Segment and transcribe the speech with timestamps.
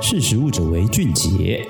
[0.00, 1.66] 识时务者为俊杰。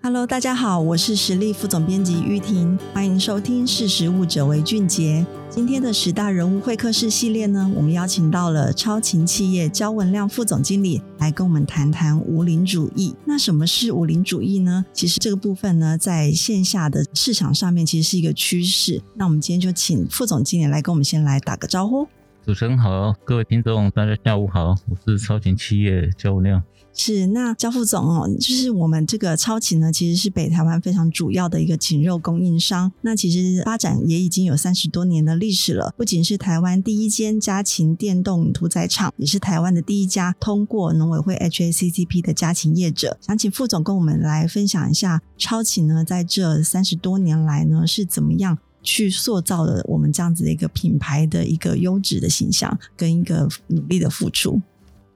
[0.00, 5.26] Hello，大家好，我是实力副总编辑玉婷，欢迎收听《识时务者为俊杰》。
[5.50, 13.14] 今天的十大人物会客室系列呢，我们邀请到了超勤企业焦文亮副总经理来跟我们谈谈无邻主义。
[13.24, 14.86] 那什么是无邻主义呢？
[14.92, 19.02] 其实这个部分呢，在线下的市场上面其实是一个趋势。
[19.16, 22.06] 那我们今天就请副总经理来跟我们先来打个招呼。
[22.46, 26.62] 主持人好，各位听众大家下午好，我是超勤企业焦文亮。
[27.00, 32.92] 是，那焦副总哦，就是我们这个超勤呢，其实是北台湾非常主要的一个禽肉供应商。
[33.02, 43.16] 那其实发展也已经有三十多年的历史了，不仅是台湾第一间家禽电动屠宰场，也是台湾的第一家通过农委会 HACCP 的家禽业者。
[43.20, 54.60] 想请副总跟我们来分享一下，超勤呢在这三十多年来呢是怎么样去塑造了我们这样子的一个品牌的一个优质的形象跟一个努力的付出。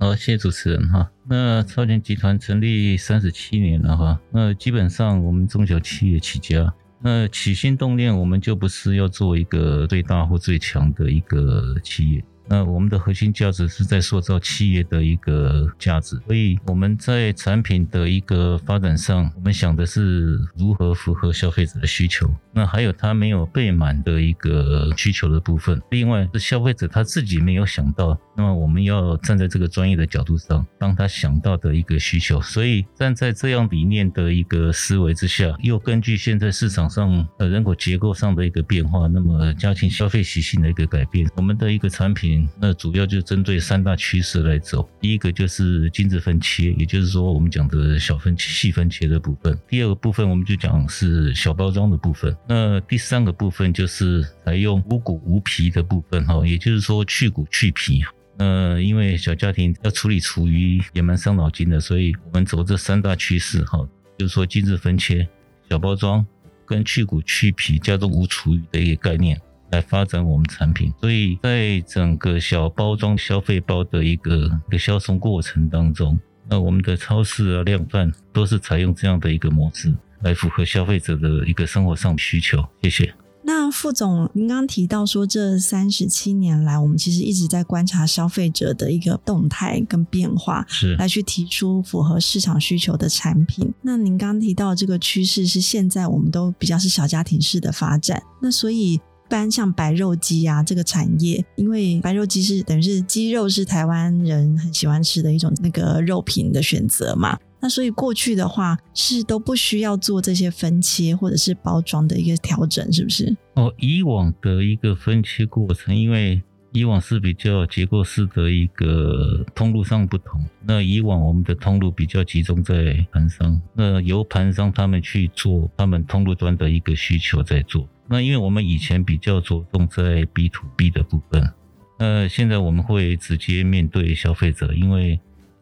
[0.03, 1.09] 好，谢谢主持人哈。
[1.29, 4.21] 那超前集团成立三十七年了哈。
[4.33, 12.25] 那基本上我们中小企业起家，那起心动念我们就不是要做一个最大或最强的一个企业。
[12.49, 22.29] 那我们的核心价值是在塑造企业的一个价值，所以我们在产品的一个发展上，我们想的是如何符合消费者的需求。
[22.53, 32.41] 那还有他没有备满的一个需求的部分，另外是消费者他自己没有想到，那么我们要站在这个专业的角度上，帮他想到的一个需求。
[32.41, 44.89] 所以站在这样理念的一个思维之下，又根据现在市场上呃人口结构上的一个变化，那么家庭消费习性的一个改变，我们的一个产品那主要就针对三大趋势来走。
[45.01, 52.35] 第一个就是精致分切，也就是说我们讲的小分细分切的部分；第二个部分我们就讲是小包装的部分。
[52.49, 58.03] 那第三个部分就是采用无骨无皮的部分哈，也就是说去骨去皮。
[58.39, 63.79] 那因为小家庭要处理厨余也蛮伤脑筋的，所以我们走这三大趋势哈，
[64.19, 65.29] 就是说精致分切、
[65.71, 66.25] 小包装
[66.67, 69.41] 跟去骨去皮加重无厨余的一个概念
[69.71, 70.93] 来发展我们产品。
[71.01, 79.95] 所以在整个小包装消费包的一个一个销售过程当中，那我们的超市啊、量贩都是采用这样的一个模式。
[80.23, 83.13] 来符合消费者的一个生活上需求，谢谢。
[83.45, 93.73] 那副总，您刚刚提到说，这三十七年来，我们其实一直在观察消费者的一个动态跟变化，是来去提出符合市场需求的产品。
[93.83, 99.01] 那您刚刚提到这个趋势是现在我们都比较是小家庭式的发展，那所以一
[99.33, 107.39] 一般像白肉鸡啊这个产业，因为白肉鸡是等于是鸡肉是台湾人很喜欢吃的一种那个肉品的选择嘛。
[107.59, 113.35] 那所以过去的话是都不需要做这些分切或者是包装的一个调整，是不是？
[113.55, 116.43] 哦，以往的一个分切过程，因为
[116.73, 120.45] 以往是比较结构式的一个通路上不同。
[120.67, 127.89] 那以往我们的通路比较集中在盘商，那由盘商他们去做他们通路端的一个需求在做。
[128.13, 131.53] 那因为我们以前比较着重在 B to B 的部分，
[131.99, 135.19] 那现在我们会直接面对消费者，因为。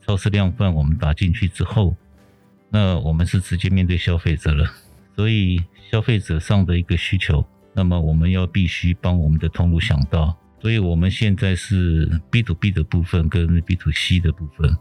[0.07, 1.95] 超市量贩我们打进去之后，
[2.71, 4.69] 那我们是直接面对消费者了，
[5.15, 14.75] 所以消费者上的一个需求，那么我们要必须帮我们的通路想到，所以我们现在是 B to B 的部分跟 B to C 的部分，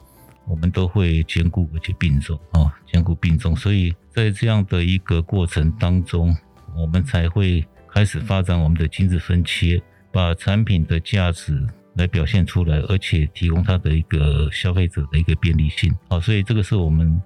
[0.47, 6.35] 我们都会兼顾而且并重啊，兼顾并重，所以在这样的一个过程当中，
[6.75, 9.81] 我们才会开始发展我们的精致分切，
[10.11, 11.67] 把产品的价值。
[11.95, 15.93] 来表现出来，而且提供它的一个消费者的一个便利性。
[16.07, 17.21] 好，所以这个是我们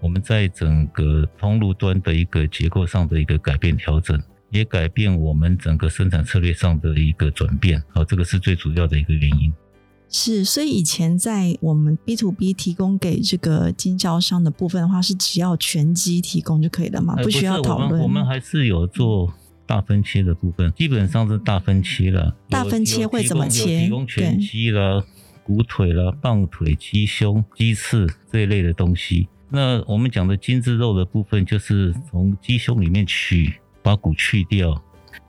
[0.00, 7.82] 我们在整个通路端的一个结构上的一个改变调整，也改变我们整个生产策略上的一个转变。
[7.88, 9.50] 好，这个是最主要的一个原因。
[10.12, 17.16] 是，所以以前在我们 B to B 提供给这个经销商的部分的话，是只要全鸡提供就可以了嘛？
[17.16, 17.90] 不需要讨论。
[17.90, 19.32] 我们我们还是有做。
[19.64, 22.36] 大分切的部分基本上是大分切了。
[22.50, 23.84] 大分切会怎么切？
[23.84, 25.02] 提供全鸡啦、
[25.44, 29.28] 骨腿啦、棒腿、鸡胸、鸡翅这一类的东西。
[29.48, 34.82] 那我们讲的精致肉的部分，就是从鸡胸里面取，把骨去掉。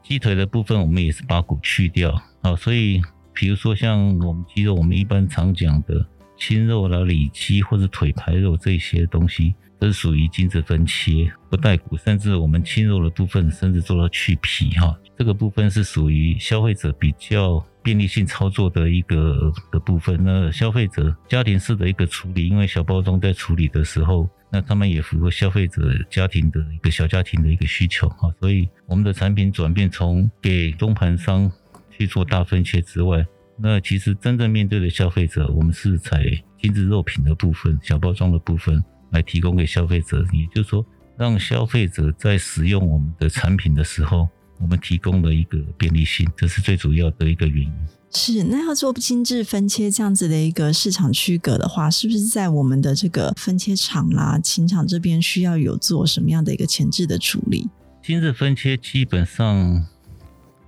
[0.03, 2.21] 鸡腿的部分，我们也是把骨去掉。
[2.41, 3.01] 好，所以
[3.33, 6.05] 比如说像我们鸡肉，我们一般常讲的
[6.37, 9.53] 青肉啦、里脊或者腿排肉这些东西。
[9.79, 14.97] 都是属于精致分切，不带骨，甚至我们轻肉的部分，甚至做到去皮哈。
[15.17, 20.17] 这个部分是属于消费者比较便利性操作的一个的部分。
[20.23, 28.33] 那消费者家庭式的一个处理，因为小包装在处理的时候，那他们也符合消费者家庭的一个小家庭的一个需求哈。
[28.39, 31.51] 所以我们的产品转变从给中盘商
[31.97, 33.25] 去做大分切之外，
[33.57, 36.23] 那其实真正面对的消费者，我们是采。
[36.63, 38.81] 精致肉品的部分、小包装的部分
[39.11, 40.85] 来提供给消费者，也就是说，
[41.17, 44.29] 让消费者在使用我们的产品的时候，
[44.61, 47.73] 我们提供了一个便利性，这是最主要的一个原因。
[48.11, 57.67] 是，那要做精致分切这样子的一个市场区隔的话，是不是在我们的这个分切厂啦、琴厂这边需要有做什么样的一个前置的处理？
[58.01, 59.85] 精致分切基本上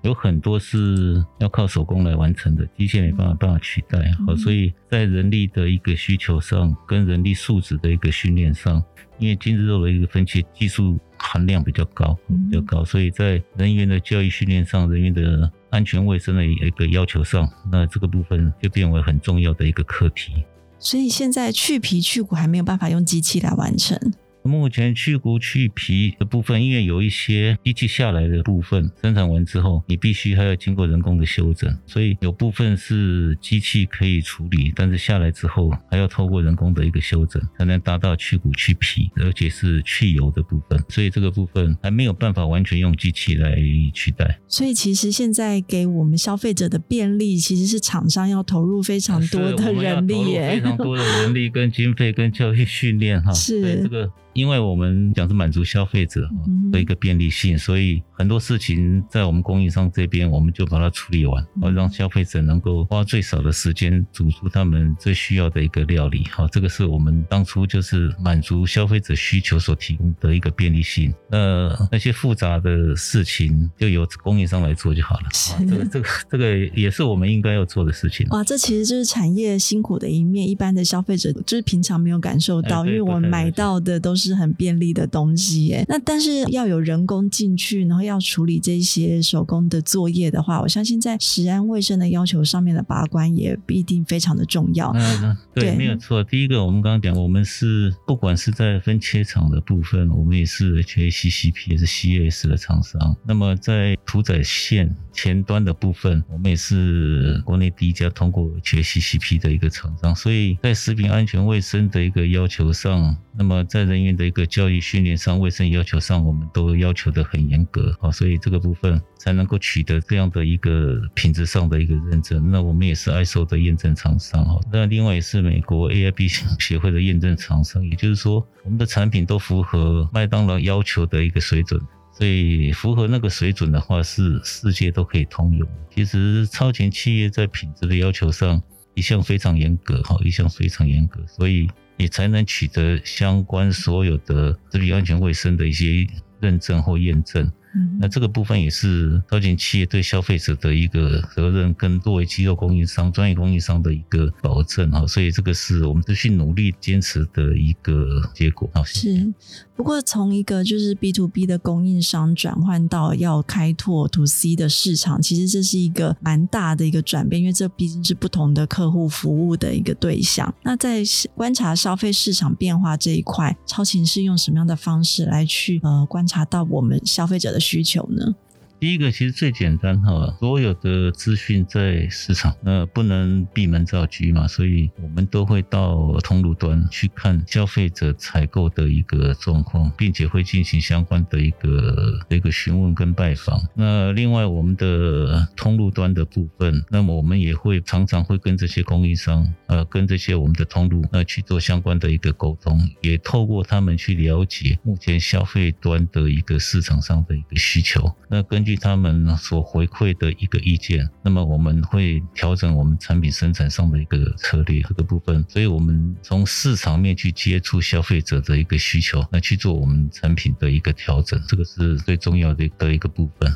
[0.06, 3.98] 有很多是要靠手工来完成的，机械没办法办法取代。
[4.28, 8.82] 好，嗯，所以在人力的一个需求上，跟人力素质的一个训练上，
[9.18, 20.46] 因为精致肉的一个分切技术含量比较高，比较高，所以在人员的教育训练上，人员的安全卫生的一个要求上，那这个部分就变为很重要的一个课题。
[20.78, 24.00] 所以现在去皮去骨还没有办法用机器来完成。
[24.48, 43.58] 目前去骨去皮的部分，因为有一些机器下来的部分生产完之后，你必须还要经过人工的修整，所以有部分是机器可以处理，但是下来之后还要透过人工的一个修整，才能达到去骨去皮，而且是去油的部分，所以这个部分还没有办法完全用机器来
[43.94, 44.40] 取代。
[44.48, 54.12] 所以其实现在给我们消费者的便利，其实是厂商要投入非常多的人力耶，非常多的人力跟经费跟教育训练哈，是这个。
[54.36, 56.30] 因为我们讲是满足消费者
[56.70, 66.26] 的一个便利性，所以很多事情在我们供应商这边，我们就把它处理完，好让消费者能够花最少的时间煮出他们最需要的一个料理。
[66.30, 71.14] 好，这个是我们当初就是满足消费者需求所提供的一个便利性。
[71.32, 75.30] 那那些复杂的事情就由供应商来做就好了。
[75.34, 78.28] 是，这个这个这个也是我们应该要做的事情。
[78.32, 84.25] 哇，这其实就是产业辛苦的一面，一般的消费者就是平常没有感受到，因为我们买到的都是。
[84.30, 94.92] 是很便利的东西耶，那但是要有人工进去，然后要处理这些手工的作业的话，我相信在食安卫生的要求上面的把关也必定非常的重要。
[94.96, 96.24] 嗯，对，对没有错。
[96.24, 103.16] 第一个，我们刚刚讲，我们是不管是在分切厂的部分，我们也是 HACCP 也是 CAS 的厂商。
[103.26, 110.16] 那么在屠宰线前端的部分，我们也是国内第一家通过 HACCP 的一个厂商。
[110.16, 122.52] 所以在食品安全卫生的一个要求上，那么在人员的一个教育训练上、卫生要求上，我们都要求的很严格，好，所以这个部分才能够取得这样的一个品质上的一个认证。
[122.52, 131.82] 那我们也是 ISO 的验证厂商，哈，那另外也是美国 AIB 协会的验证厂商，也就是说，我们的产品都符合麦当劳要求的一个水准。
[132.18, 135.68] 所以符合那个水准的话，是世界都可以通用。
[135.94, 138.62] 其实超前企业在品质的要求上
[138.94, 141.68] 一向非常严格，哈，一向非常严格，所以。
[141.98, 146.08] 也才能取得相关所有的食品安全卫生的一些
[146.40, 147.52] 认证或验证。
[147.78, 155.06] 嗯，那这个部分也是超前企业对消费者的一个责任，跟作为肌肉供应商、专业供应商的一个保证哈。
[155.06, 158.70] 所以这个是我们持续努力坚持的一个结果。
[158.74, 159.34] 好，是。
[159.76, 170.54] 不过从一个就是 B to B 的供应商转换到要开拓 To C 的市场，其实这是一个蛮大的一个转变，因为这毕竟是不同的客户服务的一个对象。
[170.64, 171.04] 那在
[171.36, 178.34] 观察消费市场变化这一块，超勤是用什么样的方式来去呃观察到我们消费者的需求呢？
[178.80, 193.60] 第一个其实最简单哈，所有的资讯在市场，那不能闭门造车嘛，所以我们都会到通路端去看消费者采购的一个状况，并且会进行相关的一个一个询问跟拜访。
[193.76, 208.14] 那另外我们的通路端的部分，那么我们也会常常会跟这些供应商，呃，跟这些我们的通路呃去做相关的一个沟通，也透过他们去了解目前消费端的一个市场上的一个需求。
[208.30, 215.46] 那跟据他们所回馈的一个意见，那么我们会调整我们产品生产上的一个策略这个部分。
[215.48, 223.54] 所以，我们从市场面去接触消费者的一个需求，来去做我们产品的一个调整，这个是最重要的的一个部分。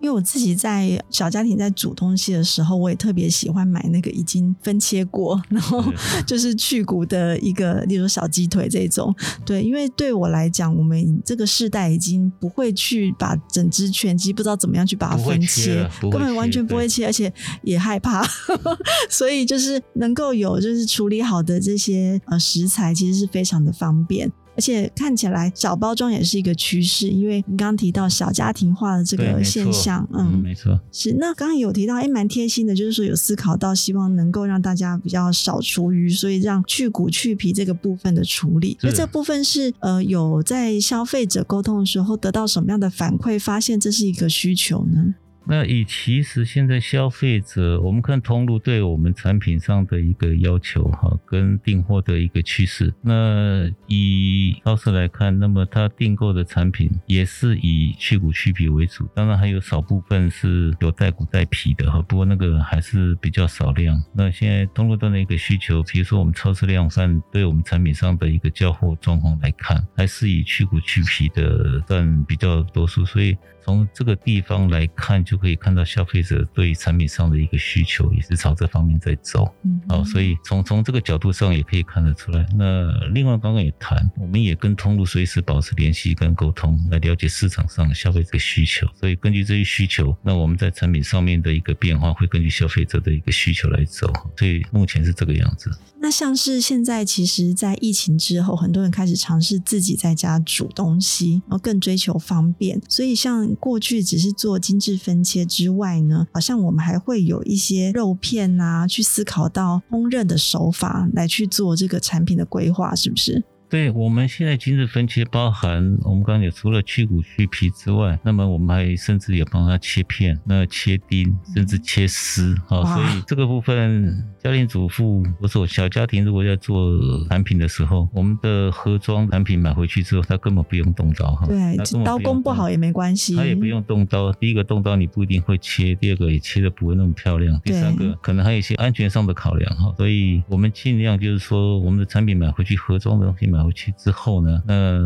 [0.00, 5.84] 因为我自己在小家庭在煮东西的时候，我也特别喜欢买那个已经分切过，然后
[6.26, 9.14] 就是去骨的一个，例如小鸡腿这种。
[9.44, 17.32] 对，因为对我来讲，我们这个世代已经不会去把整只全鸡不知道怎么样去把它分切，根本完全不会切，而且
[17.62, 18.26] 也害怕。
[19.10, 24.30] 所以就是能够有就是处理好的这些呃食材，其实是非常的方便。
[24.56, 31.12] 而且看起来小包装也是一个趋势，因为你刚刚提到小家庭化的这个现象，嗯，没错，是。
[31.18, 38.78] 那刚刚有提到，哎，蛮贴心的，就是说有思考到希望能够让大家比较少厨余，所以让去骨去皮这个部分的处理。
[38.82, 45.14] 那这部分是呃有在消费者沟通的时候得到什么样的反馈，发现这是一个需求呢？
[45.48, 52.92] 那以其实现在消费者，我们看通路对我们产品上的一个要求哈，跟订货的一个趋势。
[53.00, 64.02] 那以超市来看，那么它订购的产品也是以去骨去皮为主，当然还有少部分是有带骨带皮的哈，不过那个还是比较少量。
[64.12, 73.36] 那现在通路端的一个需求，比如说我们超市量贩对我们产品上的一个交货状况来看，还是以去骨去皮的占比较多数，所以。
[73.66, 79.54] 从这个地方来看，就可以看到消费者对产品上的一个需求也是朝这方面在走。
[79.64, 82.46] 嗯，好，所以从从这个角度上也可以看得出来。
[82.56, 88.86] 那另外刚刚也谈，我们也跟通路随时保持联系跟沟通，来了解市场上消费者的需求。
[88.94, 94.12] 所以根据这些需求，那我们在产品上面的一个变化，会根据消费者的一个需求来走。
[94.36, 95.70] 所以目前是这个样子。
[96.06, 102.80] 那像是现在，其实，在疫情之后，很多人开始尝试自己在家煮东西，然后更追求方便。
[102.88, 113.42] 所以，像过去只是做精致分切之外呢，好像我们还会有一些肉片啊，去思考到烹饪的手法来去做这个产品的规划，是不是？
[113.68, 122.84] 对，我们现在精致分切包含我们刚才除了去骨去皮之外，那么我们还甚至也帮他切片，那切丁，甚至切丝啊。
[122.94, 126.96] 所以这个部分，家庭主妇不是小家庭，如果要做
[127.28, 131.46] 产品的时候，我们的盒装产品买回去之后，他根本不用动刀哈。
[131.48, 134.32] 对，刀工不好也没关系，他也不用动刀。
[134.34, 139.92] 第一个动刀你不一定会切，第二个也切的不会那么漂亮，第三个可能还有一些安全上的考量哈。
[139.96, 143.55] 所以我们尽量就是说，我们的产品买回去盒装的东西买。
[143.56, 145.04] 买回去之后呢，那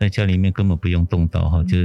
[0.00, 1.78] 在家里面根本不用动刀哈，就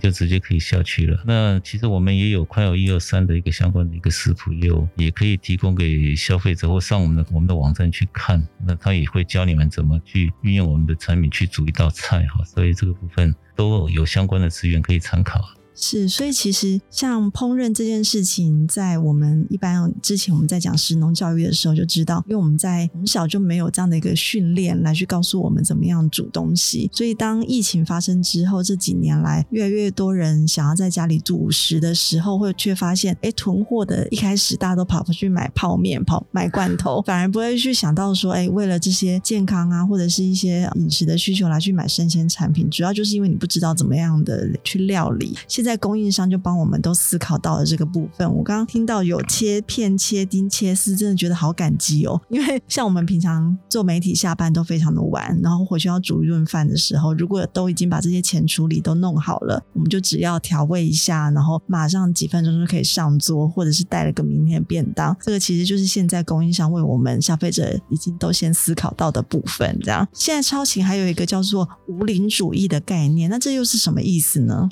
[0.00, 1.22] 就直接可以下去了。
[1.26, 8.46] 那其实我们也有快有一二三的一个相关的一个食谱，也有也可以提供给消费者或上我们的我们的网站去看。
[8.66, 15.40] 那他也会教你们怎么去运用我们的产品去煮一道菜哈，所以这个部分都有相关的资源可以参考。
[15.80, 45.36] 是，所以其实像烹饪这件事情，在我们一般之前我们在讲食农教育的时候就知道，因为我们在很小就没有这样的一个训练来去告诉我们怎么样煮东西，所以当疫情发生之后，这几年来越来越多人想要在家里煮食的时候，会却发现，哎，囤货的一开始大家都跑过去买泡面、跑买罐头，反而不会去想到说，哎，为了这些健康啊，或者是一些饮食的需求来去买生鲜产品，主要就是因为你不知道怎么样的去料理。
[45.46, 48.26] 现在在供应商就帮我们都思考到了这个部分。
[48.34, 52.18] 我刚刚听到有切片、切丁、切丝，真的觉得好感激哦。
[52.30, 65.14] 因为像我们平常做媒体，下班都非常的晚，然后回去要煮一顿饭的时候，如果都已经把这些前处理都弄好了，我们就只要调味一下，然后马上几分钟就可以上桌，或者是带了个明天便当。
[65.20, 69.78] 这个其实就是现在供应商为我们消费者已经都先思考到的部分。
[69.82, 74.68] 这样，现在超勤还有一个叫做无龄主义的概念，那这又是什么意思呢？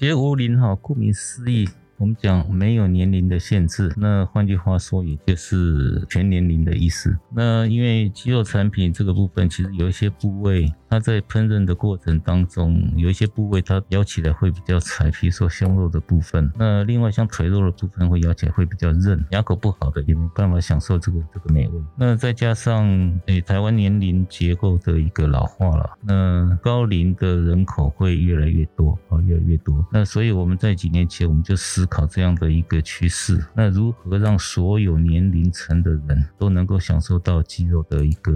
[0.00, 1.68] 其实无林哈，顾名思义。
[2.00, 7.14] 我们讲没有年龄的限制，那换句话说，也就是全年龄的意思。
[7.30, 16.50] 那因为鸡肉产品这个部分，其实有一些部位，它在烹饪的过程当中，有一些部位它咬起来会比较柴，比如说胸肉的部分。
[16.58, 21.82] 那另外像腿肉的部分，会咬起来会比较韧，牙口不好的也没办法享受这个这个美味。
[21.98, 22.88] 那再加上
[23.26, 29.86] 诶，台湾年龄结构的一个老化了，那高龄的人口会越来越多啊，越来越多。
[29.92, 38.32] 那所以我们在几年前我们就思考这样的一个趋势，那如何让所有年龄层的人都能够享受到鸡肉的一个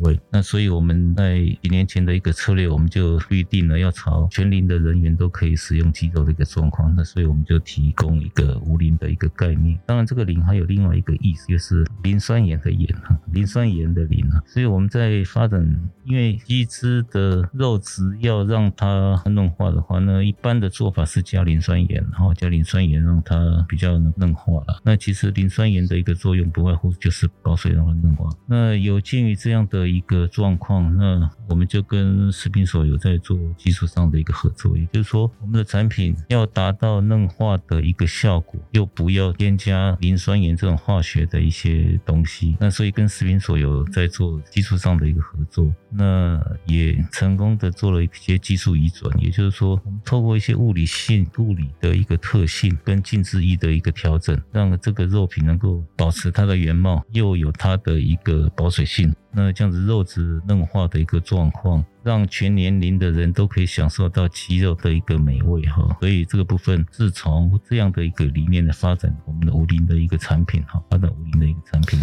[0.00, 0.20] 美味？
[0.30, 6.94] 那所以我们在几年前的一个策略，我们就预定了要朝全龄的人员都可以使用鸡肉的一个状况。
[6.94, 9.78] 那所以我们就提供一个无龄的一个概念。
[9.86, 14.42] 当然，这个磷还有另外一个意思，就是磷酸盐的盐哈，磷酸盐的磷啊。
[14.46, 15.64] 所以我们在发展，
[16.04, 22.97] 因为鸡汁的肉质要让它嫩化的话，那一般的做法是加磷酸盐，然后加磷酸盐。
[23.02, 24.80] 让它比较嫩化了。
[24.84, 28.28] 那其实磷酸盐的一个作用不外乎就是保水让它嫩化。
[28.46, 42.56] 那有鉴于这样的一个状况，那我们就跟食品所有在做技术上的一个合作，也就是说，我们的产品要达到嫩化的一个效果，又不要添加磷酸盐这种化学的一些东西。
[42.60, 52.76] 那所以跟食品所有在做技术上的一个合作，那也成功的做了一些技术移转，也就是说，我们透过一些物理性、物理的一个特性。
[52.88, 59.14] 跟静置液的一个调整，让这个肉品能够保持它的原貌，又有它的一个保水性。
[59.30, 65.98] 那这样子肉质嫩化的一个状况，让全年龄的人都可以享受到鸡肉的一个美味哈。
[66.00, 72.00] 所以这个部分是从这样的一个理念的发展，我们的五菱的一个产品哈，发展五菱的一个产品。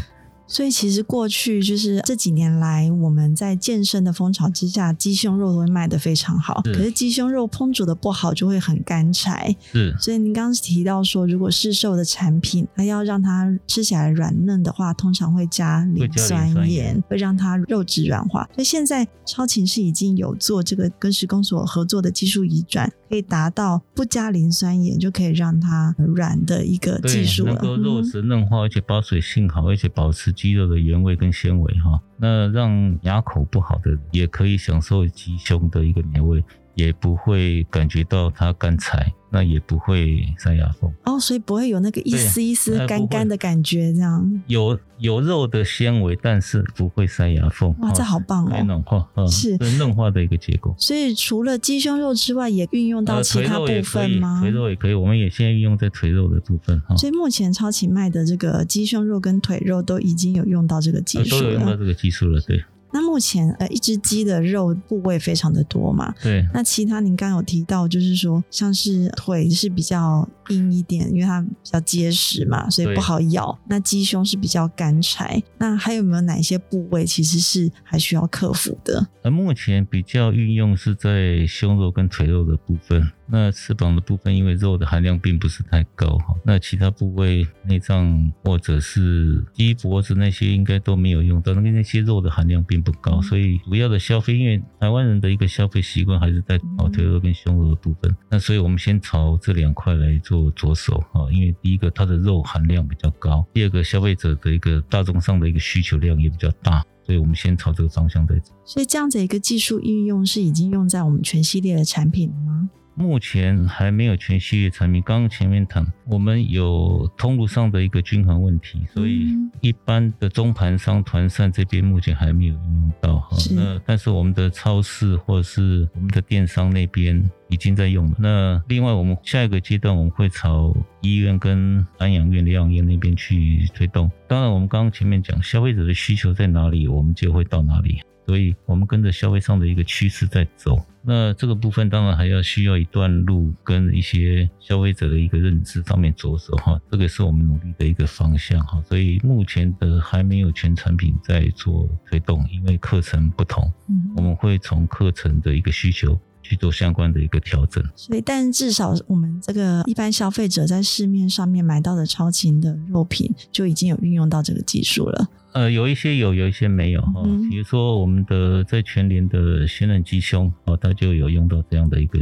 [0.48, 6.62] 所以其实过去就是这几年来，我们在健身的风潮之下，鸡胸肉都会卖得非常好。
[6.66, 9.56] 可是鸡胸肉烹煮的不好，就会很干柴。
[9.72, 9.96] 是。
[10.00, 18.48] 所以您刚刚提到说，如果市售的产品，它要让它吃起来软嫩的话，通常会加磷酸盐，会让它肉质软化。
[18.54, 27.54] 所以现在超琴是已经有做这个跟食工所合作的技术移转，可以达到不加磷酸盐就可以让它软的一个技术了。
[27.54, 32.00] 能够肉质嫩化，而且保水性好，而且保持鸡肉的原味跟纤维哈。
[32.18, 36.44] 那让牙口不好的也可以享受鸡胸的一个美味。
[36.76, 47.74] 也不会感觉到它干柴，那也不会塞牙缝哦，所以不会有那个一丝一丝干干的感觉，这样有有肉的纤维，但是不会塞牙缝。
[47.80, 48.64] 哇，这好棒哦！
[48.64, 50.76] 嫩化，是嫩化的一个结构。
[50.78, 54.40] 所以除了鸡胸肉之外，也运用到其他部分吗？
[54.42, 56.96] 腿肉也可以，我们也现在运用在腿肉的部分哈。
[56.96, 62.64] 所以目前超奇卖的这个鸡胸肉跟腿肉都已经有用到这个技术了，都有用到这个技术了，对。
[62.96, 66.48] 那目前呃，一只鸡的肉部位非常的多嘛，对。
[66.54, 73.60] 那其他您刚刚有提到，就是说像是腿是比较硬一点，因为它比较结实嘛，所以不好咬。
[73.68, 75.44] 那鸡胸是比较干柴。
[75.58, 79.06] 那还有没有哪些部位其实是还需要克服的？
[79.22, 83.12] 而目前比较运用是在胸肉跟腿肉的部分。
[83.28, 86.36] 那翅膀的部分，因为肉的含量并不是太高哈。
[86.44, 98.16] 那其他部位内脏或者是鸡脖子那些，应该都没有用到，那个那些肉的含量并不高，所以主要的消费，因为台湾人的一个消费习惯还是在炒腿肉跟胸肉的部分。
[98.30, 106.84] 那所以我们先朝这两块来做着手哈，因为第一个它的肉含量比较高，第二个消费者的一个大众上的一个需求量也比较大。
[107.06, 108.52] 所以我们先朝这个方向在走。
[108.66, 112.65] 所以这样子一个技术应用是已经用在我们全系列的产品了吗？
[112.96, 115.02] 目前还没有全系列产品。
[115.02, 123.38] 刚刚前面谈，我们有通路上的一个均衡问题，所以一般的中盘商团扇这边目前还没有应用到哈。
[123.52, 128.16] 那但是我们的超市或者是我们的电商那边已经在用了。
[128.18, 134.10] 那另外我们下一个阶段我们会朝医院跟安养院、疗养院那边去推动。
[134.28, 138.02] 当然，我们刚刚前面讲消费者的需求在哪里，我们就会到哪里。
[138.26, 148.82] 所以我们跟着消费上的一个趋势在走，那这个部分当然还要需要一段路，跟一些消费者的一个认知上面着手哈，这个是我们努力的一个方向哈。
[148.88, 153.72] 所以目前的还没有全产品在做推动，因为课程不同，
[154.16, 157.84] 我们会从课程的一个需求去做相关的一个调整。
[157.96, 165.28] 所以，但至少我们这个一般消费者在市面上面买到的超轻的肉品，就已经有运用到这个技术了。
[165.54, 167.24] 呃，有一些有，有一些没有哈。
[167.50, 172.20] 比如说，我们的在全联的鲜嫩鸡胸，哦，它就有用到这样的一个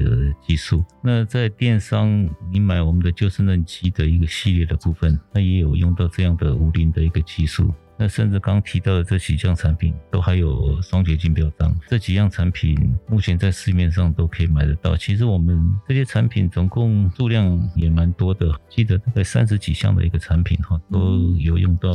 [0.48, 0.84] 技术。
[1.04, 7.74] 那在电商，你买我们的就是嫩鸡的一个系列的部分，它也有用到这样的无磷的一个技术。
[7.98, 11.74] 那甚至刚提到的这几项产品，都还有双结晶标章。
[11.88, 12.78] 这几样产品
[13.08, 14.98] 目前在市面上都可以买得到。
[14.98, 21.90] 其实我们这些产品总共数量也蛮多的，记得大概三十几项的一个产品哈，都有用到。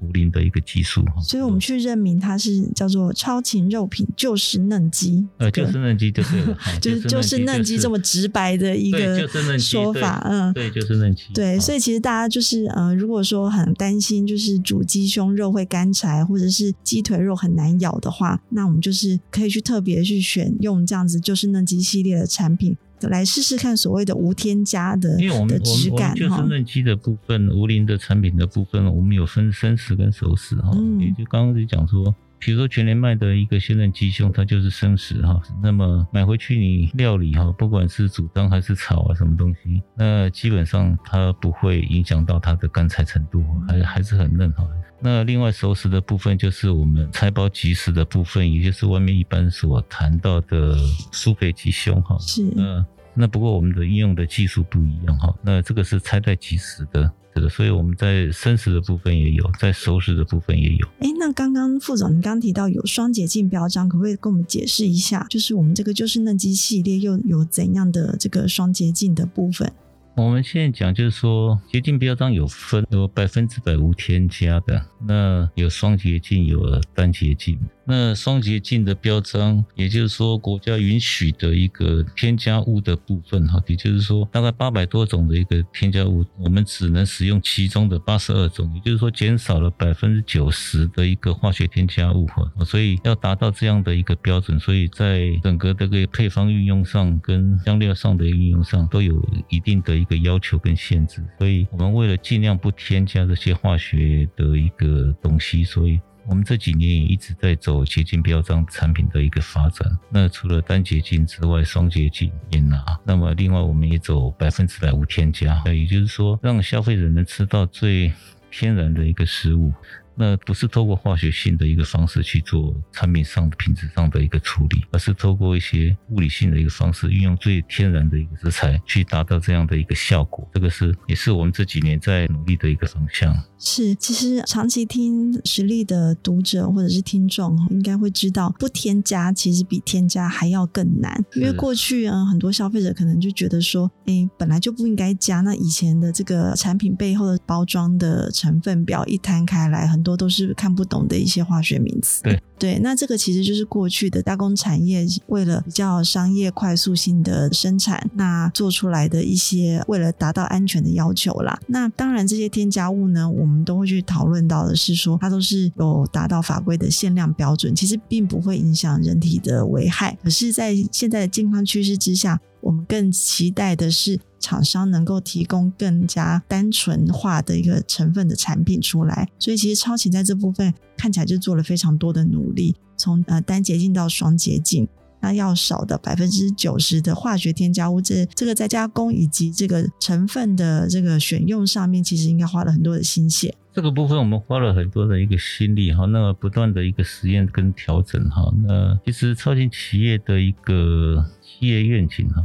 [0.00, 9.26] 无磷的一个激素，所以我们去认明它是叫做超禽肉品，就是嫩鸡，呃，就是嫩鸡就对了， 就是就是嫩鸡这么直白的一个
[9.58, 22.76] 说法，嗯，对，就是嫩鸡，对，所以其实大家就是呃，如果说很担心就是煮鸡胸肉会干柴，或者是鸡腿肉很难咬的话，那我们就是可以去特别去选用这样子就是嫩鸡系列的产品。
[23.08, 30.70] 来试试看所谓的无添加的，因为我们的质感我们就是嫩鸡的部分，无磷的产品的部分，我们有分生食跟熟食哈。
[30.74, 35.40] 嗯，也就刚刚就讲说，比如说全年卖的一个鲜嫩鸡胸，它就是生食哈。
[35.62, 44.66] 那么买回去你料理哈，不管是煮汤还是炒啊什么东西，那基本上它不会影响到它的干柴程度，还还是很嫩哈。
[45.00, 50.76] 那另外熟食的部分就是我们拆包即食的部分，也就是外面一般所谈到的
[51.12, 52.16] 酥肥鸡胸哈。
[52.18, 52.84] 是，嗯。
[53.14, 60.86] 那不过我们的应用的技术不一样哈，那这个是拆在即食的这个，所以我们在生食的部分也有，在熟食的部分也有。
[61.00, 65.26] 哎，那刚刚副总，你刚刚提到有双洁净标章，可不可以跟我们解释一下？
[65.28, 69.72] 就是我们这个就是嫩鸡系列又有怎样的这个双洁净的部分？
[70.16, 77.58] 我们现在讲就是说，洁净标章有分，有百分之百无添加的，那有双洁净，有单洁净。
[77.86, 92.50] 那双洁净的标章，也就是说国家允许的一个添加物的部分哈，也就是说大概八百多种的一个添加物，我们只能使用其中的八十二种，也就是说减少了百分之九十的一个化学添加物哈。
[92.64, 101.22] 所以要达到这样的一个标准，所以在整个这个配方运用上跟香料上的运用上都有一定的一个要求跟限制。
[101.38, 106.00] 所以我们为了尽量不添加这些化学的一个东西，所以。
[106.26, 109.86] 我们这几年也一直在走洁净标章产品的一个发展。
[110.10, 112.82] 那除了单洁净之外，双洁净也拿。
[113.04, 118.12] 那么另外，我们也走百分之百无添加，也就是说，让消费者能吃到最
[118.50, 119.72] 天然的一个食物。
[120.16, 130.48] 那不是透过化学性的一个方式去做产品上的品质上的一个处理，而是透过一些物理性的一个方式，运用最天然的一个食材去达到这样的一个效果。
[130.52, 133.34] 这个是也是我们这几年在努力的一个方向。
[133.58, 141.24] 是，其实长期听实力的读者或者是听众，应该会知道，不添加其实比添加还要更难。
[141.34, 145.40] 因为过去啊，很多消费者可能就觉得说，哎，本来就不应该加。
[145.40, 152.22] 那以前的这个产品背后的包装的成分表一摊开来，很多都是看不懂的一些化学名词。
[152.22, 161.58] 对对，那这个其实就是过去的加工产业为了比较商业快速性的生产，那做出来的一些为了达到安全的要求啦。
[161.66, 170.16] 那当然这些添加物呢，我们都会去讨论到的是说，它都是有达到法规的限量标准，其实并不会影响人体的危害。
[170.22, 179.28] 可是，在现在的健康趋势之下，我们更期待的是厂商能够提供更加单纯化的一个成分的产品出来。
[179.38, 184.86] 所以，其实超勤在这部分看起来就做了非常多的努力，从呃单洁净到双洁净。
[185.20, 193.54] 那要少的百分之九十的化学添加物，这这个在加工以及这个成分的这个选用上面，其实应该花了很多的心血。
[193.72, 202.44] 这个部分我们花了很多的一个心力哈，那不断的一个实验跟调整哈，那其实超勤企业的一个企业愿景哈。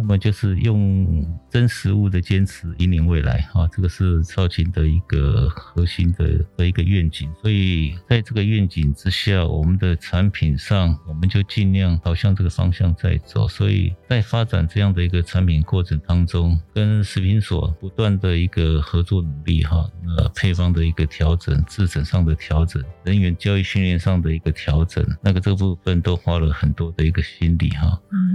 [0.00, 7.30] 那么就是用真实物的坚持引领未来啊，这个是超勤的一个核心的的一个愿景。
[7.42, 13.46] 所以在这个愿景之下，我们的产品上我们就尽量朝向这个方向在走。
[13.46, 28.00] 所以在发展这样的一个产品过程当中，跟食品所不断的一个合作努力哈，那配方的一个调整、制程上的调整、人员教育训练上的一个调整，那个这部分都花了很多的一个心力哈。
[28.12, 28.29] 嗯。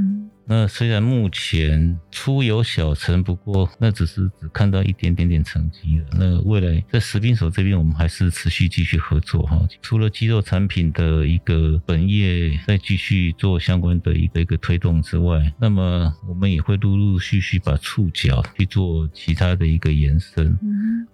[0.47, 6.05] 那虽然目前初有小成，不过那只是只看到一点点点成绩了。
[6.11, 9.59] 那未来在食品所这边，我们还是持续继续合作哈。
[9.81, 20.55] 除了鸡肉产品的一个本业再继续做相关的一个一个推动之外，那么我们也会陆陆续续把触角去做其他的一个延伸，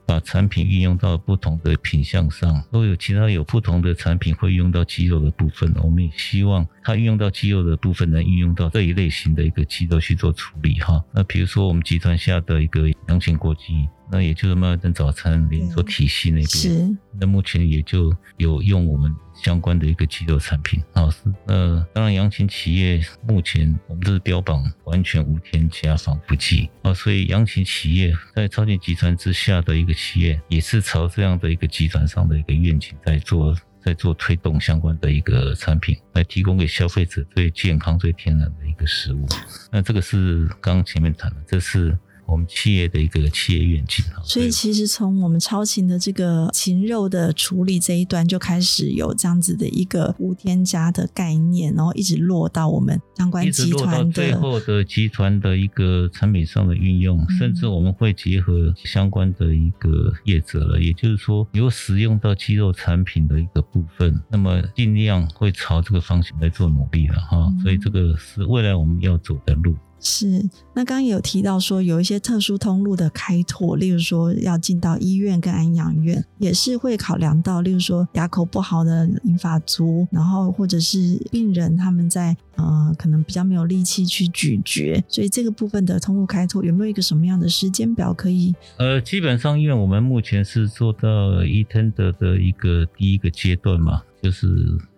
[0.06, 5.74] 把产品运用到不同的品项上，都有其他有不同的产品会用到鸡肉的部分。
[5.82, 9.21] 我们也希望它运用到鸡肉的部分，能运用到这一类型。
[9.22, 21.08] 新的一个鸡肉去做处理哈，那比如说我们集团下的一个阳晴国际，那也就是麦味登早餐连锁体系那边，是那目前也就有用我们相关的一个鸡肉产品啊。
[21.12, 33.56] 是那当然阳晴企业目前我们都是标榜完全无添加防腐剂啊，所以阳晴企业在超级集团之下的一个企业，也是朝这样的一个集团上的一个愿景在做。
[33.84, 39.26] 在做推动相关的一个产品，来提供给消费者最健康、最天然的一个食物。
[39.72, 41.98] 那这个是刚前面谈的，这是。
[42.32, 67.60] 我们企业的一个企业愿景，所以其实从我们超琴的这个禽肉的处理这一端就开始有这样子的一个无添加的概念，然后一直落到我们相关集团的最后的集团的一个产品上的运用，嗯，甚至我们会结合相关的一个业者了，也就是说有使用到鸡肉产品的一个部分，那么尽量会朝这个方向来做努力了哈，嗯。
[67.62, 69.76] 所以这个是未来我们要走的路。
[70.04, 70.42] 是，
[70.74, 88.56] 那刚刚有提到说有一些特殊通路的开拓，例如说要进到医院跟安养院，也是会考量到，例如说牙口不好的银发族，然后或者是病人他们在呃可能比较没有力气去咀嚼，所以这个部分的通路开拓有没有一个什么样的时间表可以？
[88.78, 94.48] 呃，基本上因为我们目前是做到 eTender 的一个第一个阶段嘛，就是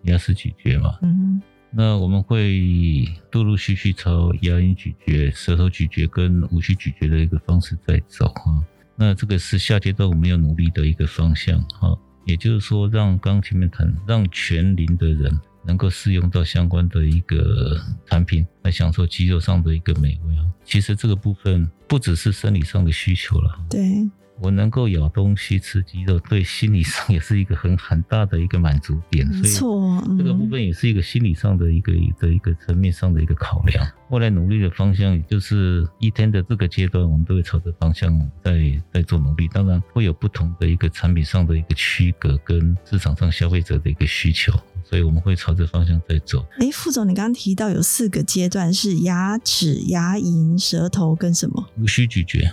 [0.04, 1.42] 牙齿咀嚼嘛，嗯哼。
[1.76, 8.64] 那我们会陆陆续续朝牙龈咀嚼、舌头咀嚼跟无需咀嚼的一个方式在走哈。
[8.96, 11.98] 那这个是下阶段我们要努力的一个方向哈。
[12.26, 20.46] 也就是说，让刚前面谈，让全龄的人能够适用到相关的一个产品，来享受肌肉上的一个美味啊。
[20.64, 24.08] 其实这个部分不只是生理上的需求了，对。
[24.40, 29.26] 我能够咬东西、吃鸡肉，对心理上也是一个很很大的一个满足点。
[29.26, 33.86] 没错，这个部分也是一个心理上的一个的一个层面上的一个考量。
[34.10, 39.48] 未来努力的方向，也就是一天的这个阶段，我们都会朝着方向在在做努力。
[39.48, 44.52] 当然会有不同的一个产品上的一个区隔，跟市场上消费者的一个需求，
[44.84, 46.44] 所以我们会朝着方向在走。
[46.58, 51.68] 哎，副总，你刚刚提到有四个阶段，是牙齿、牙龈、舌头跟什么？
[51.78, 52.52] 无需咀嚼。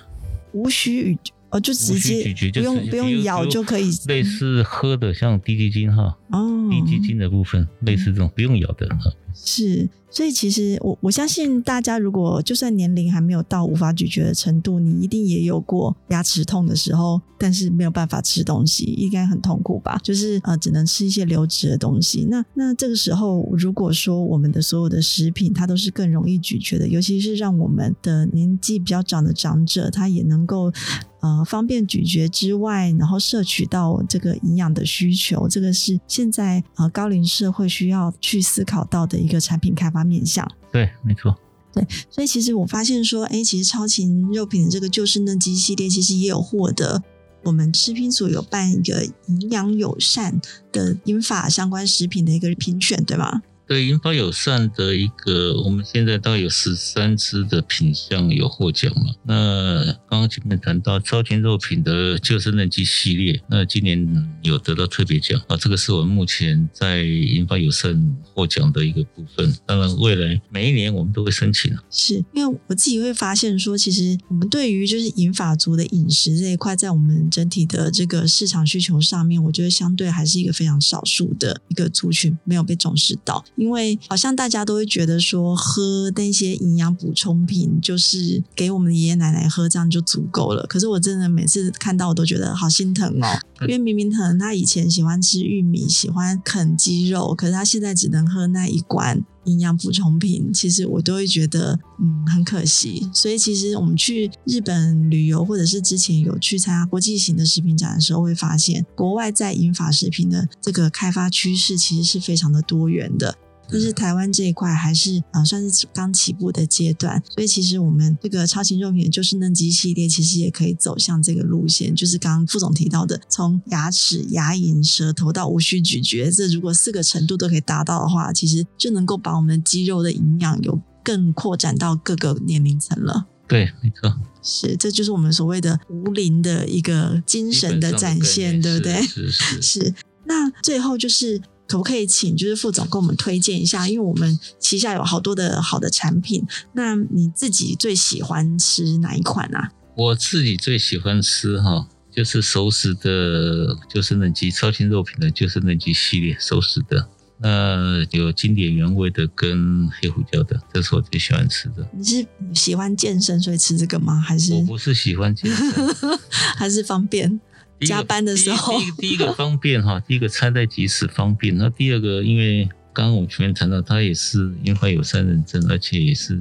[0.54, 9.12] 无需咀哦，就直接咀嚼，不用不用咬就可以，类似喝的像滴鸡精哈哦，滴鸡精的部分类似这种不用咬的哈。
[9.34, 19.98] 是，所以其实我我相信大家，如果就算年龄还没有到无法咀嚼的程度，你一定也有过牙齿痛的时候，但是没有办法吃东西，应该很痛苦吧？
[20.04, 22.28] 就是呃，只能吃一些流质的东西。
[22.30, 30.72] 那那这个时候，如果说我们的所有的食品它都是更容易咀嚼的，尤其是让我们的年纪比较长的长者，他也能够。
[31.22, 40.48] 呃，方便咀嚼之外，然后摄取到这个营养的需求，这个是现在呃高龄社会需要去思考到的一个产品开发面向。
[40.72, 41.36] 对，没错。
[41.74, 47.02] 对，所以其实我发现说，哎，其实超勤肉品的这个就是嫩鸡系列，其实也有获得
[47.44, 53.42] 我们吃品组有办一个营养友善的英法相关食品的一个评选，对吗？
[53.72, 59.14] 对银发友善的一个，我们现在大概有十三支的品项有获奖嘛。
[59.24, 69.56] 那刚刚前面谈到超前肉品的就是嫩鸡系列，那今年有得到特别奖啊，这个是我们目前在银发友善获奖的一个部分。
[69.66, 71.74] 当然，未来每一年我们都会申请。
[71.90, 83.42] 是因为我自己会发现说，其实我们对于就是银发族的饮食这一块，在我们整体的这个市场需求上面，我觉得相对还是一个非常少数的一个族群，没有被重视到。
[83.62, 90.66] 因为好像大家都会觉得说，喝那些营养补充品就是给我们的爷爷奶奶喝，这样就足够了。
[90.66, 93.40] 可是我真的每次看到，我都觉得好心疼哦。
[93.62, 100.52] 因为明明可能他以前喜欢吃玉米，喜欢啃鸡肉，可是他现在只能喝那一罐营养补充品。
[100.52, 103.08] 其实我都会觉得，嗯，很可惜。
[103.14, 113.38] 所以其实我们去日本旅游，或者是之前有去参加国际型的食品展的时候，会发现国外在饮法食品的这个开发趋势，其实是非常的多元的。
[113.72, 133.28] 但是台湾这一块还是呃算是刚起步的阶段，所以其实我们这个超轻肉品就是嫩鸡系列，其实也可以走向这个路线，就是刚刚副总提到的，从牙齿、牙龈、舌头到无需咀嚼，这如果四个程度都可以达到的话，其实就能够把我们肌肉的营养有更扩展到各个年龄层了。
[133.48, 139.02] 对，没错，是，这就是我们所谓的无龄的一个精神的展现，对不对？
[139.02, 139.62] 是是是。
[139.62, 139.94] 是，
[140.26, 141.42] 那最后就是。
[141.72, 143.88] 可不可以请就是副总给我们推荐一下？
[143.88, 149.72] 因为我们旗下有好多的好的产品，那你自己最喜欢吃哪一款啊？
[149.96, 157.08] 我自己最喜欢吃哈，就是熟食的，就是嫩鸡超轻肉品的，就是嫩鸡系列熟食的。
[157.44, 161.88] 那有经典原味的跟黑胡椒的，这是我最喜欢吃的。
[161.92, 164.20] 你是喜欢健身所以吃这个吗？
[164.20, 165.88] 还是我不是喜欢健身，
[166.56, 167.42] 还是方便？
[167.86, 171.56] 加班的时候，第一，个方便哈， 第一个拆袋及时方便。
[171.58, 176.40] 那第二个，因为刚刚我前面谈到，它也是因为有三认证，而且也是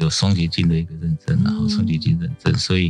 [0.00, 2.86] 有双洁净的一个认证，然后双洁净认证，所以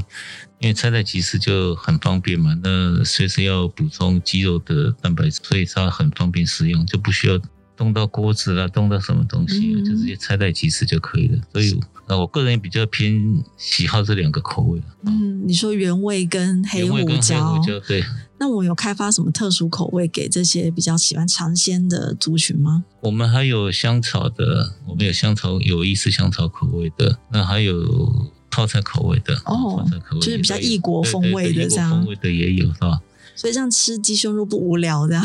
[0.58, 2.58] 因为拆袋及时就很方便嘛。
[2.62, 7.38] 那随时要补充肌肉的蛋白质，所以它很方便使用，就不需要。
[7.76, 11.38] 动到锅子啦，动到什么东西，嗯、就直接拆袋即食就可以了。
[11.52, 14.80] 所以，那我个人比较偏喜好这两个口味。
[15.06, 18.04] 嗯，你说原味跟黑胡椒，跟黑胡椒对。
[18.38, 22.84] 那我有开发什么特殊口味给这些比较喜欢尝鲜的族群吗？
[23.00, 33.00] 我们还有香草的，我们有香草有意式香草口味的，那还有泡菜口味的哦，泡菜口味就是比较异国风味的这样，异国风味的也有是吧？
[33.34, 35.24] 所以这样吃鸡胸肉不无聊这样。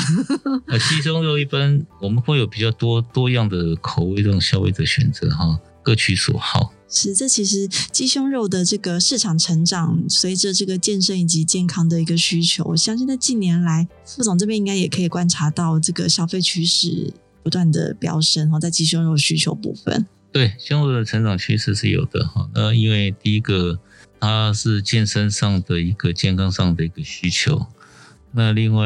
[0.67, 6.73] 呃，鸡胸肉一般我们会有比较多多样的口味让消费者选择哈，各取所好。
[6.91, 20.07] 是，这其实鸡胸肉的这个市场成长，随着这个健身以及健康的一个需求，我相信在近年来，副总这边应该也可以观察到这个消费趋势不断的飙升哈，在鸡胸肉需求部分。
[20.31, 22.49] 对，胸肉的成长趋势是有的哈。
[22.55, 23.79] 那因为第一个，
[24.19, 27.67] 它是健身上的一个健康上的一个需求。
[28.31, 28.85] 那另外，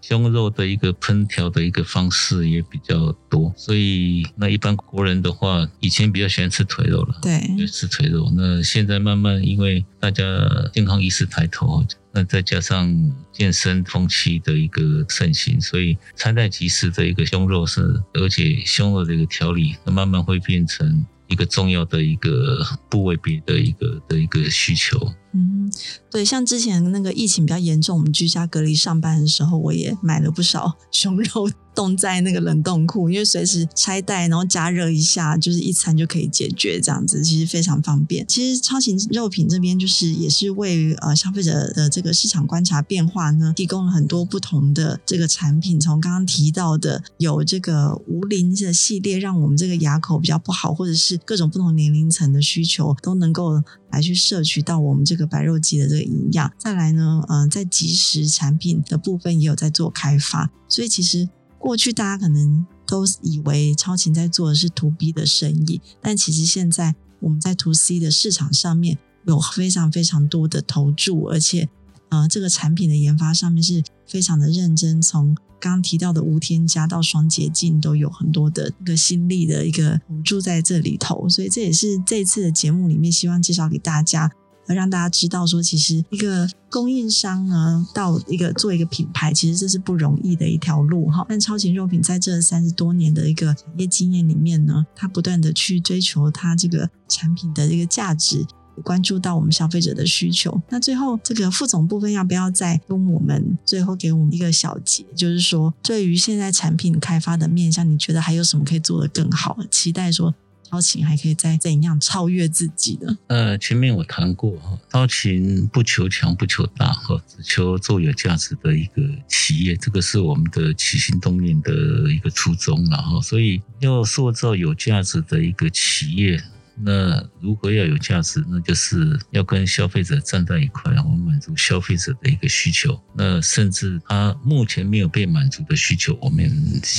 [0.00, 8.30] 胸肉的一个烹调的一个方式也比较多，所以那一般国人的话，以前比较喜欢吃腿肉了，对，吃腿肉。
[8.36, 10.24] 那现在慢慢因为大家
[10.72, 24.98] 健康意识抬头，那再加上健身风气的一个盛行，所以拆袋即食的一个胸肉是，而且胸肉的一个调理，那慢慢会变成一个重要的一个部位别的一个的一个需求。
[25.32, 25.70] 嗯。
[26.10, 31.50] 对，像之前那个疫情比较严重，我们居家隔离上班的时候，我也买了不少 熊肉。
[31.78, 38.26] 冻在那个冷冻库，因为随时拆袋，然后加热一下，就是一餐就可以解决，这样子其实非常方便。
[38.26, 45.78] 其实超型肉品这边就是也是为呃消费者的这个市场观察变化呢，提供了很多不同的这个产品。
[45.78, 53.62] 从刚刚提到的有这个无磷的系列，让我们这个牙口比较不好，或者是各种不同年龄层的需求都能够
[53.92, 56.52] 来去摄取到我们这个白肉鸡的这个营养。
[56.58, 61.28] 再来呢，嗯、呃，在即食产品的部分也有在做开发，所以其实。
[61.58, 71.68] 过去大家可能都以为超勤在做的是 To B 的生意，但其实现在我们在 To C 的市场上面有非常非常多的投注，而且
[72.08, 75.02] 呃，这个产品的研发上面是非常的认真。
[75.02, 84.30] 从刚刚提到的无添加到双洁净，都有很多的一个心力的一个投注在这里头，所以这也是这次的节目里面希望介绍给大家。
[84.74, 91.24] 让大家知道说，其实一个供应商呢，到一个做一个品牌，其实这是不容易的一条路哈。
[91.28, 98.46] 但超勤肉品在这三十多年的一个产业经验里面呢，它不断的去追求它这个产品的这个价值，
[98.84, 100.60] 关注到我们消费者的需求。
[100.68, 109.58] 那最后这个副总部分要不要再跟我们最后给我们一个小结，就是说对于现在产品开发的面向，你觉得还有什么可以做得更好？
[109.70, 110.34] 期待说。
[110.68, 113.16] 超勤还可以再怎样超越自己的？
[113.28, 121.72] 呃，前面我谈过哈，超勤不求强不求大哈，只求做有价值的一个企业，这个是我们的起心动念的
[122.12, 126.42] 一个初衷，然后所以要塑造有价值的一个企业。
[126.80, 128.40] 那如何要有价值？
[128.48, 132.96] 那就是要跟消费者站在一块，我们满足消费者的一个需求。
[133.16, 136.48] 那甚至他目前没有被满足的需求，我们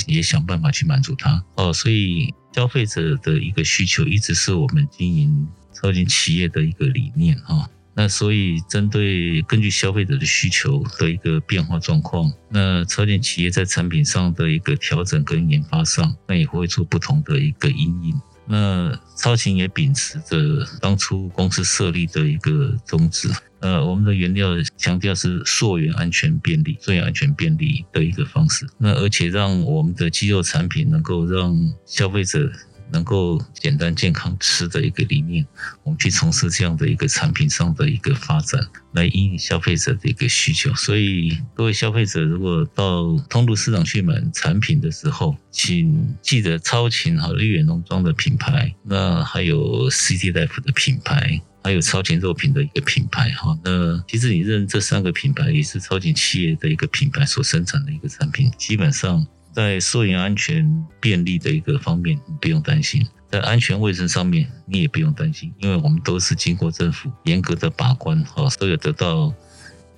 [0.06, 1.42] 也想办法去满足他。
[1.54, 7.68] 哦，所以消费者的一个需求一直是我们经营超前企业的一个理念啊。
[7.92, 18.20] 那所以针对根据消费者的需求的一个变化状况，那超前企业在产品上的一个调整跟研发上，那也会做不同的一个阴影。
[18.50, 20.36] 那超勤也秉持着
[20.80, 32.50] 当初公司设立的一个宗旨，呃，我们的原料强调是溯源安全便利、溯源安全便利的一个方式，那而且让我们的鸡肉产品能够让消费者。
[32.92, 35.46] 能够简单健康吃的一个理念，
[35.82, 38.60] 我们去从事这样的一个产品上的一个发展，
[38.92, 40.74] 来因应消费者的一个需求。
[40.74, 53.58] 所以各位消费者如果到通路市场去买产品的时候，请记得超勤和绿源农庄的品牌，那还有 CT Life 的品牌，还有超勤肉品的一个品牌哈。
[53.64, 59.26] 那其实你认这三个品牌也是超勤企业的一个品牌所生产的一个产品，基本上。
[59.60, 69.30] 在溯源安全便利的一个方面，你不用担心；在安全卫生上面，你也不用担心，因为我们都是经过政府严格的把关，哈，都有得到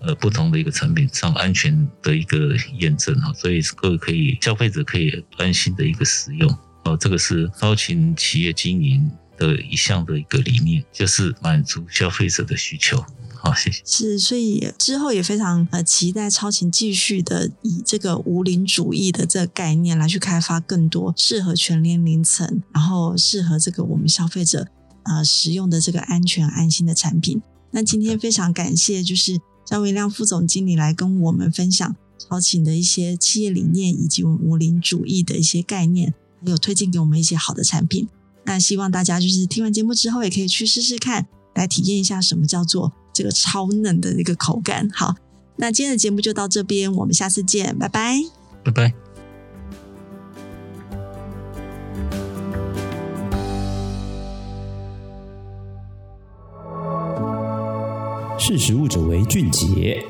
[0.00, 9.08] 呃不同的一个产品上安全的一个验证，哈，所以各位可以消费者可以安心的一个使用，哦，这个是高勤企业经营
[9.46, 13.04] 的一项的一个理念，就是满足消费者的需求。
[13.36, 13.82] 好，谢谢。
[13.84, 24.68] 是，所以之后也非常呃期待超勤继续的以这个无磷主义的这个概念来去开发更多适合全年龄层，然后适合这个我们消费者
[25.02, 27.42] 呃使用的这个安全安心的产品。
[27.72, 38.06] 那今天非常感谢就是张维亮副总经理来跟我们分享超勤的一些企业理念以及我们无磷主义的一些概念，还有推荐给我们一些好的产品。
[38.44, 42.92] 那希望大家就是听完节目之后也可以去试试看，来体验一下什么叫做。
[43.14, 45.14] 这个超嫩的一个口感，好，
[45.56, 48.16] 那今天的节目就到这边，我们下次见，拜拜，
[48.64, 48.94] 拜拜。
[58.38, 60.02] 识时务者为俊杰。